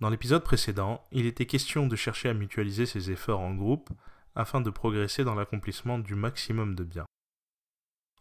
Dans 0.00 0.08
l'épisode 0.08 0.42
précédent, 0.42 1.06
il 1.12 1.26
était 1.26 1.44
question 1.44 1.86
de 1.86 1.96
chercher 1.96 2.30
à 2.30 2.34
mutualiser 2.34 2.86
ses 2.86 3.10
efforts 3.10 3.40
en 3.40 3.54
groupe 3.54 3.90
afin 4.34 4.62
de 4.62 4.70
progresser 4.70 5.22
dans 5.22 5.34
l'accomplissement 5.34 5.98
du 5.98 6.14
maximum 6.14 6.74
de 6.74 6.82
bien. 6.82 7.04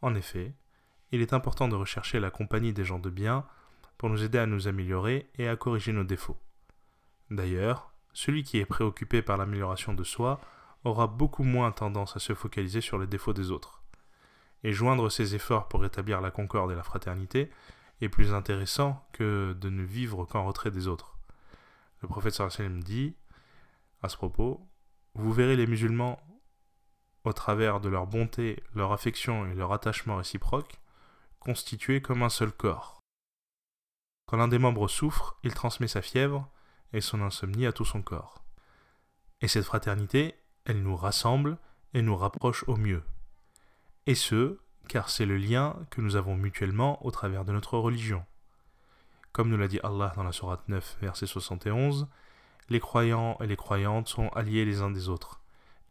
En 0.02 0.16
effet, 0.16 0.54
il 1.14 1.22
est 1.22 1.32
important 1.32 1.70
de 1.70 1.78
rechercher 1.78 2.20
la 2.20 2.30
compagnie 2.30 2.74
des 2.74 2.84
gens 2.84 3.00
de 3.00 3.10
bien 3.10 3.46
pour 3.98 4.10
nous 4.10 4.22
aider 4.22 4.40
à 4.40 4.46
nous 4.46 4.68
améliorer 4.68 5.30
et 5.36 5.48
à 5.48 5.56
corriger 5.56 5.94
nos 5.94 6.04
défauts. 6.04 6.42
D'ailleurs, 7.32 7.94
celui 8.12 8.44
qui 8.44 8.58
est 8.58 8.66
préoccupé 8.66 9.22
par 9.22 9.38
l'amélioration 9.38 9.94
de 9.94 10.04
soi 10.04 10.42
aura 10.84 11.08
beaucoup 11.08 11.44
moins 11.44 11.72
tendance 11.72 12.18
à 12.18 12.20
se 12.20 12.36
focaliser 12.36 12.82
sur 12.82 12.98
les 12.98 13.08
défauts 13.08 13.32
des 13.32 13.50
autres. 13.50 13.85
Et 14.66 14.74
joindre 14.74 15.10
ses 15.10 15.36
efforts 15.36 15.68
pour 15.68 15.82
rétablir 15.82 16.22
la 16.22 16.32
concorde 16.32 16.72
et 16.72 16.76
la 16.76 16.82
fraternité 16.82 17.52
est 18.02 18.10
plus 18.10 18.34
intéressant 18.34 19.08
que 19.14 19.54
de 19.54 19.70
ne 19.70 19.84
vivre 19.84 20.26
qu'en 20.26 20.44
retrait 20.44 20.72
des 20.72 20.88
autres. 20.88 21.20
Le 22.02 22.08
prophète 22.08 22.34
sallam 22.34 22.82
dit 22.82 23.16
à 24.02 24.10
ce 24.10 24.18
propos 24.18 24.68
Vous 25.14 25.32
verrez 25.32 25.56
les 25.56 25.68
musulmans 25.68 26.20
au 27.26 27.32
travers 27.32 27.80
de 27.80 27.90
leur 27.90 28.08
bonté, 28.08 28.64
leur 28.74 28.92
affection 28.92 29.46
et 29.46 29.54
leur 29.54 29.72
attachement 29.72 30.18
réciproque, 30.18 30.82
constitués 31.40 32.02
comme 32.02 32.24
un 32.24 32.30
seul 32.30 32.52
corps. 32.52 33.00
Quand 34.26 34.38
l'un 34.38 34.48
des 34.48 34.58
membres 34.58 34.88
souffre, 34.88 35.38
il 35.44 35.54
transmet 35.54 35.88
sa 35.88 36.02
fièvre 36.02 36.50
et 36.92 37.02
son 37.02 37.22
insomnie 37.22 37.68
à 37.68 37.72
tout 37.72 37.86
son 37.86 38.02
corps. 38.02 38.44
Et 39.42 39.48
cette 39.48 39.66
fraternité, 39.66 40.34
elle 40.66 40.82
nous 40.82 40.96
rassemble 40.96 41.60
et 41.94 42.02
nous 42.02 42.18
rapproche 42.18 42.68
au 42.68 42.78
mieux. 42.78 43.04
Et 44.08 44.14
ce, 44.16 44.60
car 44.88 45.10
c'est 45.10 45.26
le 45.26 45.38
lien 45.38 45.76
que 45.90 46.00
nous 46.00 46.16
avons 46.16 46.36
mutuellement 46.36 47.04
au 47.06 47.10
travers 47.10 47.44
de 47.44 47.52
notre 47.52 47.78
religion. 47.80 48.24
Comme 49.32 49.50
nous 49.50 49.58
l'a 49.58 49.68
dit 49.68 49.80
Allah 49.84 50.14
dans 50.16 50.24
la 50.24 50.32
Sourate 50.32 50.68
9, 50.70 50.98
verset 51.02 51.26
71, 51.26 52.08
les 52.70 52.80
croyants 52.80 53.36
et 53.42 53.48
les 53.48 53.56
croyantes 53.56 54.08
sont 54.08 54.30
alliés 54.30 54.64
les 54.64 54.82
uns 54.82 54.92
des 54.92 55.10
autres. 55.10 55.42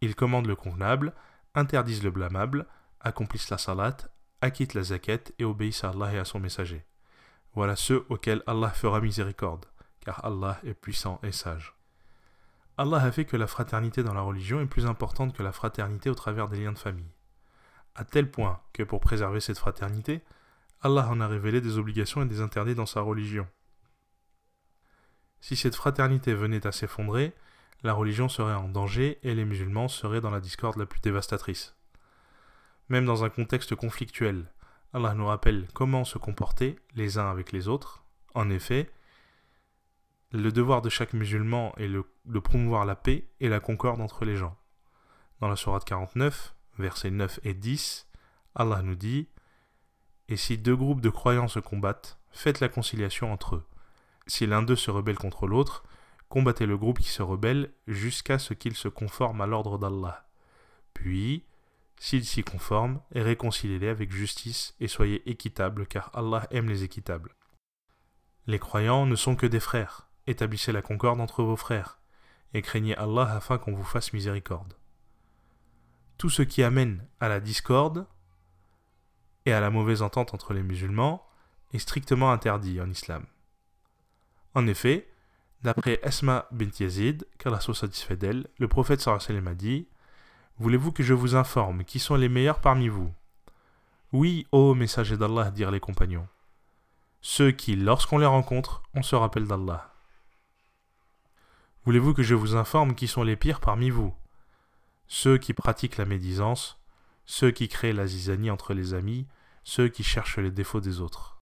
Ils 0.00 0.14
commandent 0.14 0.46
le 0.46 0.54
convenable, 0.54 1.12
interdisent 1.56 2.04
le 2.04 2.12
blâmable, 2.12 2.66
accomplissent 3.00 3.50
la 3.50 3.58
salat, 3.58 3.96
acquittent 4.40 4.74
la 4.74 4.84
zakat 4.84 5.32
et 5.38 5.44
obéissent 5.44 5.82
à 5.82 5.90
Allah 5.90 6.12
et 6.12 6.18
à 6.18 6.24
son 6.24 6.38
messager. 6.38 6.84
Voilà 7.54 7.74
ceux 7.74 8.06
auxquels 8.10 8.42
Allah 8.46 8.70
fera 8.70 9.00
miséricorde, 9.00 9.66
car 10.00 10.24
Allah 10.24 10.60
est 10.64 10.74
puissant 10.74 11.20
et 11.22 11.32
sage. 11.32 11.74
Allah 12.76 13.02
a 13.02 13.12
fait 13.12 13.24
que 13.24 13.36
la 13.36 13.46
fraternité 13.46 14.02
dans 14.02 14.14
la 14.14 14.20
religion 14.20 14.60
est 14.60 14.66
plus 14.66 14.86
importante 14.86 15.36
que 15.36 15.42
la 15.42 15.52
fraternité 15.52 16.10
au 16.10 16.14
travers 16.14 16.48
des 16.48 16.62
liens 16.62 16.72
de 16.72 16.78
famille. 16.78 17.13
À 17.94 18.04
tel 18.04 18.30
point 18.30 18.60
que 18.72 18.82
pour 18.82 19.00
préserver 19.00 19.40
cette 19.40 19.58
fraternité, 19.58 20.22
Allah 20.80 21.08
en 21.08 21.20
a 21.20 21.28
révélé 21.28 21.60
des 21.60 21.78
obligations 21.78 22.22
et 22.22 22.26
des 22.26 22.40
interdits 22.40 22.74
dans 22.74 22.86
sa 22.86 23.00
religion. 23.00 23.46
Si 25.40 25.56
cette 25.56 25.76
fraternité 25.76 26.34
venait 26.34 26.66
à 26.66 26.72
s'effondrer, 26.72 27.32
la 27.82 27.92
religion 27.92 28.28
serait 28.28 28.54
en 28.54 28.68
danger 28.68 29.18
et 29.22 29.34
les 29.34 29.44
musulmans 29.44 29.88
seraient 29.88 30.20
dans 30.20 30.30
la 30.30 30.40
discorde 30.40 30.76
la 30.76 30.86
plus 30.86 31.00
dévastatrice. 31.00 31.76
Même 32.88 33.04
dans 33.04 33.24
un 33.24 33.30
contexte 33.30 33.74
conflictuel, 33.74 34.46
Allah 34.92 35.14
nous 35.14 35.26
rappelle 35.26 35.68
comment 35.74 36.04
se 36.04 36.18
comporter 36.18 36.78
les 36.94 37.18
uns 37.18 37.30
avec 37.30 37.52
les 37.52 37.68
autres. 37.68 38.04
En 38.34 38.50
effet, 38.50 38.90
le 40.32 40.50
devoir 40.50 40.82
de 40.82 40.88
chaque 40.88 41.12
musulman 41.12 41.74
est 41.76 41.88
de 41.88 42.38
promouvoir 42.38 42.84
la 42.84 42.96
paix 42.96 43.28
et 43.40 43.48
la 43.48 43.60
concorde 43.60 44.00
entre 44.00 44.24
les 44.24 44.36
gens. 44.36 44.56
Dans 45.40 45.48
la 45.48 45.56
Sourate 45.56 45.84
49, 45.84 46.53
versets 46.78 47.10
9 47.10 47.40
et 47.44 47.54
10, 47.54 48.08
Allah 48.54 48.82
nous 48.82 48.94
dit 48.94 49.28
Et 50.28 50.36
si 50.36 50.58
deux 50.58 50.76
groupes 50.76 51.00
de 51.00 51.10
croyants 51.10 51.48
se 51.48 51.58
combattent, 51.60 52.18
faites 52.30 52.60
la 52.60 52.68
conciliation 52.68 53.32
entre 53.32 53.56
eux. 53.56 53.66
Si 54.26 54.46
l'un 54.46 54.62
d'eux 54.62 54.76
se 54.76 54.90
rebelle 54.90 55.18
contre 55.18 55.46
l'autre, 55.46 55.84
combattez 56.28 56.66
le 56.66 56.78
groupe 56.78 56.98
qui 56.98 57.10
se 57.10 57.22
rebelle 57.22 57.72
jusqu'à 57.86 58.38
ce 58.38 58.54
qu'il 58.54 58.74
se 58.74 58.88
conforme 58.88 59.40
à 59.40 59.46
l'ordre 59.46 59.78
d'Allah. 59.78 60.26
Puis, 60.94 61.44
s'il 61.98 62.24
s'y 62.24 62.42
conforme, 62.42 63.00
réconciliez-les 63.14 63.88
avec 63.88 64.12
justice 64.12 64.74
et 64.80 64.88
soyez 64.88 65.28
équitables, 65.30 65.86
car 65.86 66.10
Allah 66.14 66.46
aime 66.50 66.68
les 66.68 66.82
équitables. 66.82 67.34
Les 68.46 68.58
croyants 68.58 69.06
ne 69.06 69.16
sont 69.16 69.36
que 69.36 69.46
des 69.46 69.60
frères. 69.60 70.08
Établissez 70.26 70.72
la 70.72 70.82
concorde 70.82 71.20
entre 71.20 71.42
vos 71.42 71.56
frères, 71.56 72.00
et 72.52 72.62
craignez 72.62 72.96
Allah 72.96 73.30
afin 73.34 73.58
qu'on 73.58 73.74
vous 73.74 73.84
fasse 73.84 74.12
miséricorde. 74.12 74.74
Tout 76.18 76.30
ce 76.30 76.42
qui 76.42 76.62
amène 76.62 77.04
à 77.20 77.28
la 77.28 77.40
discorde 77.40 78.06
et 79.46 79.52
à 79.52 79.60
la 79.60 79.70
mauvaise 79.70 80.02
entente 80.02 80.34
entre 80.34 80.54
les 80.54 80.62
musulmans 80.62 81.26
est 81.72 81.78
strictement 81.78 82.30
interdit 82.30 82.80
en 82.80 82.88
islam. 82.90 83.26
En 84.54 84.66
effet, 84.66 85.08
d'après 85.62 85.98
Esma 86.02 86.46
bint 86.52 86.70
Yazid, 86.78 87.26
qu'Allah 87.38 87.60
soit 87.60 87.74
satisfait 87.74 88.16
d'elle, 88.16 88.46
le 88.58 88.68
prophète 88.68 89.00
sallallahu 89.00 89.48
a 89.48 89.54
dit 89.54 89.88
Voulez-vous 90.58 90.92
que 90.92 91.02
je 91.02 91.14
vous 91.14 91.34
informe 91.34 91.84
qui 91.84 91.98
sont 91.98 92.14
les 92.14 92.28
meilleurs 92.28 92.60
parmi 92.60 92.88
vous? 92.88 93.12
Oui, 94.12 94.46
ô 94.52 94.74
messager 94.74 95.16
d'Allah, 95.16 95.50
dirent 95.50 95.72
les 95.72 95.80
compagnons. 95.80 96.28
Ceux 97.20 97.50
qui, 97.50 97.74
lorsqu'on 97.74 98.18
les 98.18 98.26
rencontre, 98.26 98.82
on 98.94 99.02
se 99.02 99.16
rappelle 99.16 99.48
d'Allah. 99.48 99.92
Voulez-vous 101.84 102.14
que 102.14 102.22
je 102.22 102.34
vous 102.34 102.54
informe 102.54 102.94
qui 102.94 103.08
sont 103.08 103.24
les 103.24 103.34
pires 103.34 103.60
parmi 103.60 103.90
vous? 103.90 104.14
Ceux 105.06 105.38
qui 105.38 105.54
pratiquent 105.54 105.96
la 105.96 106.04
médisance, 106.04 106.78
ceux 107.24 107.50
qui 107.50 107.68
créent 107.68 107.92
la 107.92 108.06
zizanie 108.06 108.50
entre 108.50 108.74
les 108.74 108.94
amis, 108.94 109.26
ceux 109.62 109.88
qui 109.88 110.02
cherchent 110.02 110.38
les 110.38 110.50
défauts 110.50 110.80
des 110.80 111.00
autres. 111.00 111.38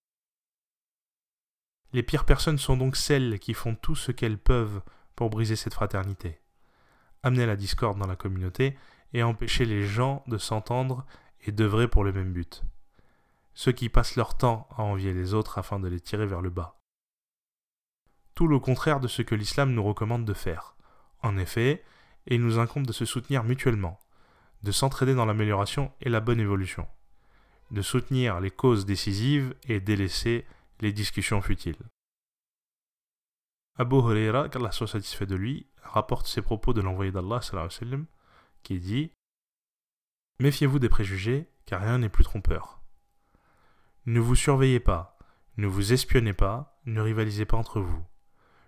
Les 1.91 2.03
pires 2.03 2.25
personnes 2.25 2.57
sont 2.57 2.77
donc 2.77 2.95
celles 2.95 3.39
qui 3.39 3.53
font 3.53 3.75
tout 3.75 3.95
ce 3.95 4.11
qu'elles 4.11 4.37
peuvent 4.37 4.81
pour 5.15 5.29
briser 5.29 5.55
cette 5.55 5.73
fraternité, 5.73 6.39
amener 7.21 7.45
la 7.45 7.55
discorde 7.55 7.99
dans 7.99 8.07
la 8.07 8.15
communauté 8.15 8.77
et 9.13 9.23
empêcher 9.23 9.65
les 9.65 9.85
gens 9.85 10.23
de 10.27 10.37
s'entendre 10.37 11.05
et 11.41 11.51
d'œuvrer 11.51 11.87
pour 11.87 12.03
le 12.03 12.13
même 12.13 12.33
but. 12.33 12.63
Ceux 13.53 13.71
qui 13.71 13.89
passent 13.89 14.15
leur 14.15 14.35
temps 14.35 14.67
à 14.75 14.81
envier 14.81 15.13
les 15.13 15.33
autres 15.33 15.59
afin 15.59 15.79
de 15.79 15.87
les 15.87 15.99
tirer 15.99 16.25
vers 16.25 16.41
le 16.41 16.49
bas 16.49 16.79
tout 18.35 18.47
le 18.47 18.59
contraire 18.59 18.99
de 18.99 19.07
ce 19.07 19.21
que 19.21 19.35
l'islam 19.35 19.73
nous 19.73 19.83
recommande 19.83 20.25
de 20.25 20.33
faire. 20.33 20.75
En 21.21 21.37
effet, 21.37 21.83
il 22.27 22.41
nous 22.41 22.59
incombe 22.59 22.87
de 22.87 22.93
se 22.93 23.05
soutenir 23.05 23.43
mutuellement, 23.43 23.99
de 24.63 24.71
s'entraider 24.71 25.15
dans 25.15 25.25
l'amélioration 25.25 25.91
et 26.01 26.09
la 26.09 26.19
bonne 26.19 26.39
évolution, 26.39 26.87
de 27.71 27.81
soutenir 27.81 28.39
les 28.39 28.51
causes 28.51 28.85
décisives 28.85 29.55
et 29.67 29.79
délaisser 29.79 30.45
les 30.79 30.93
discussions 30.93 31.41
futiles. 31.41 31.83
Abu 33.75 33.95
Huraira, 33.95 34.49
qu'Allah 34.49 34.71
soit 34.71 34.87
satisfait 34.87 35.25
de 35.25 35.35
lui, 35.35 35.67
rapporte 35.81 36.27
ces 36.27 36.41
propos 36.41 36.73
de 36.73 36.81
l'envoyé 36.81 37.11
d'Allah 37.11 37.39
qui 38.61 38.79
dit 38.79 39.11
Méfiez-vous 40.39 40.79
des 40.79 40.89
préjugés, 40.89 41.49
car 41.65 41.81
rien 41.81 41.97
n'est 41.97 42.09
plus 42.09 42.23
trompeur. 42.23 42.81
Ne 44.05 44.19
vous 44.19 44.35
surveillez 44.35 44.79
pas, 44.79 45.17
ne 45.57 45.67
vous 45.67 45.93
espionnez 45.93 46.33
pas, 46.33 46.79
ne 46.85 47.01
rivalisez 47.01 47.45
pas 47.45 47.57
entre 47.57 47.79
vous. 47.79 48.03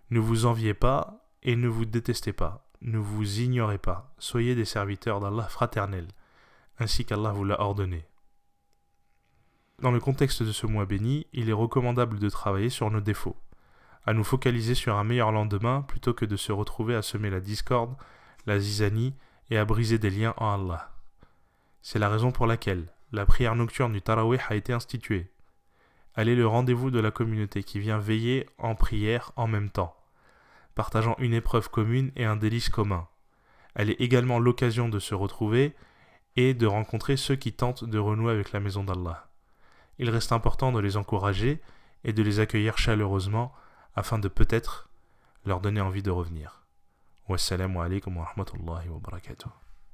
Ne 0.09 0.19
vous 0.19 0.45
enviez 0.45 0.73
pas 0.73 1.29
et 1.43 1.55
ne 1.55 1.67
vous 1.67 1.85
détestez 1.85 2.33
pas. 2.33 2.64
Ne 2.81 2.97
vous 2.97 3.39
ignorez 3.39 3.77
pas. 3.77 4.13
Soyez 4.17 4.55
des 4.55 4.65
serviteurs 4.65 5.19
d'Allah 5.19 5.47
fraternel, 5.47 6.07
ainsi 6.79 7.05
qu'Allah 7.05 7.31
vous 7.31 7.43
l'a 7.43 7.59
ordonné. 7.59 8.05
Dans 9.81 9.91
le 9.91 9.99
contexte 9.99 10.43
de 10.43 10.51
ce 10.51 10.67
mois 10.67 10.85
béni, 10.85 11.27
il 11.33 11.49
est 11.49 11.53
recommandable 11.53 12.19
de 12.19 12.29
travailler 12.29 12.69
sur 12.69 12.89
nos 12.91 13.01
défauts, 13.01 13.37
à 14.05 14.13
nous 14.13 14.23
focaliser 14.23 14.75
sur 14.75 14.95
un 14.95 15.03
meilleur 15.03 15.31
lendemain 15.31 15.81
plutôt 15.81 16.13
que 16.13 16.25
de 16.25 16.37
se 16.37 16.51
retrouver 16.51 16.95
à 16.95 17.01
semer 17.01 17.29
la 17.29 17.41
discorde, 17.41 17.95
la 18.45 18.59
zizanie 18.59 19.13
et 19.49 19.57
à 19.57 19.65
briser 19.65 19.97
des 19.97 20.09
liens 20.09 20.33
en 20.37 20.53
Allah. 20.53 20.91
C'est 21.81 21.99
la 21.99 22.09
raison 22.09 22.31
pour 22.31 22.47
laquelle 22.47 22.87
la 23.11 23.25
prière 23.25 23.55
nocturne 23.55 23.93
du 23.93 24.01
Tarawih 24.01 24.39
a 24.49 24.55
été 24.55 24.73
instituée. 24.73 25.29
Elle 26.15 26.29
est 26.29 26.35
le 26.35 26.47
rendez-vous 26.47 26.89
de 26.89 26.99
la 26.99 27.11
communauté 27.11 27.63
qui 27.63 27.79
vient 27.79 27.97
veiller 27.97 28.47
en 28.57 28.75
prière 28.75 29.31
en 29.35 29.47
même 29.47 29.69
temps, 29.69 29.95
partageant 30.75 31.15
une 31.19 31.33
épreuve 31.33 31.69
commune 31.69 32.11
et 32.15 32.25
un 32.25 32.35
délice 32.35 32.69
commun. 32.69 33.07
Elle 33.73 33.89
est 33.89 34.01
également 34.01 34.39
l'occasion 34.39 34.89
de 34.89 34.99
se 34.99 35.15
retrouver 35.15 35.73
et 36.35 36.53
de 36.53 36.67
rencontrer 36.67 37.17
ceux 37.17 37.35
qui 37.35 37.53
tentent 37.53 37.85
de 37.85 37.97
renouer 37.97 38.31
avec 38.31 38.51
la 38.51 38.59
maison 38.59 38.83
d'Allah. 38.83 39.27
Il 39.97 40.09
reste 40.09 40.31
important 40.31 40.71
de 40.71 40.79
les 40.79 40.97
encourager 40.97 41.61
et 42.03 42.13
de 42.13 42.21
les 42.21 42.39
accueillir 42.39 42.77
chaleureusement 42.77 43.53
afin 43.95 44.19
de 44.19 44.27
peut-être 44.27 44.89
leur 45.45 45.61
donner 45.61 45.81
envie 45.81 46.03
de 46.03 46.11
revenir. 46.11 46.63
Wassalamu 47.29 47.79
alaikum 47.79 48.17
wa 48.17 48.25
rahmatullahi 48.25 48.89
wa 48.89 48.99
barakatuh. 48.99 49.64